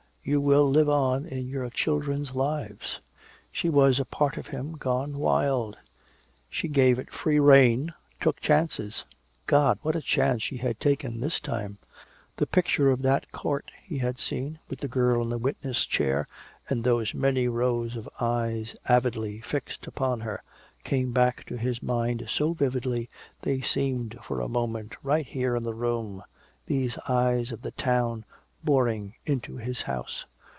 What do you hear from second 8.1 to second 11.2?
took chances. God, what a chance she had taken